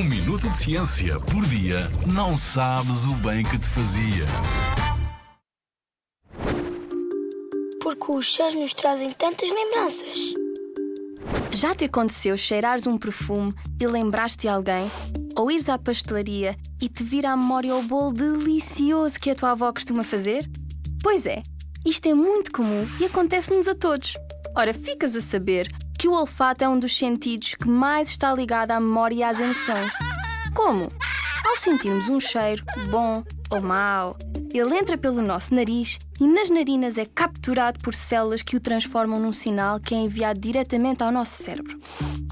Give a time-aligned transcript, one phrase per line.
[0.00, 4.24] Um minuto de ciência por dia não sabes o bem que te fazia.
[7.82, 10.32] Porque os cheiros nos trazem tantas lembranças.
[11.50, 14.90] Já te aconteceu cheirares um perfume e lembraste de alguém?
[15.36, 19.50] Ou ires à pastelaria e te vir à memória o bolo delicioso que a tua
[19.50, 20.50] avó costuma fazer?
[21.02, 21.42] Pois é,
[21.84, 24.14] isto é muito comum e acontece-nos a todos.
[24.56, 25.68] Ora, ficas a saber
[26.00, 29.38] que o olfato é um dos sentidos que mais está ligado à memória e às
[29.38, 29.92] emoções.
[30.54, 30.88] Como?
[31.44, 34.16] Ao sentirmos um cheiro, bom ou mau,
[34.50, 39.20] ele entra pelo nosso nariz e nas narinas é capturado por células que o transformam
[39.20, 41.78] num sinal que é enviado diretamente ao nosso cérebro.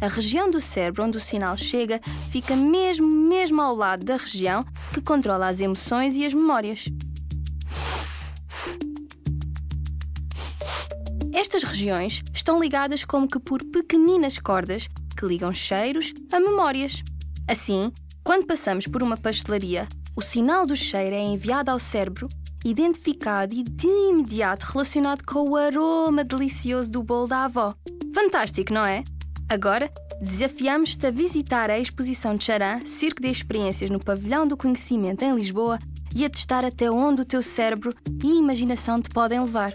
[0.00, 4.64] A região do cérebro onde o sinal chega fica mesmo, mesmo ao lado da região
[4.94, 6.84] que controla as emoções e as memórias.
[11.36, 17.02] Estas regiões estão ligadas como que por pequeninas cordas que ligam cheiros a memórias.
[17.46, 17.92] Assim,
[18.24, 19.86] quando passamos por uma pastelaria,
[20.16, 22.30] o sinal do cheiro é enviado ao cérebro,
[22.64, 27.74] identificado e de imediato relacionado com o aroma delicioso do bolo da avó.
[28.14, 29.04] Fantástico, não é?
[29.46, 35.22] Agora, desafiamos-te a visitar a exposição de Charan, Circo de Experiências no Pavilhão do Conhecimento
[35.22, 35.78] em Lisboa
[36.14, 37.92] e a testar até onde o teu cérebro
[38.24, 39.74] e imaginação te podem levar.